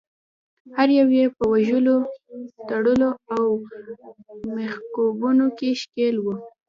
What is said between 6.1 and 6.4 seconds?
وو.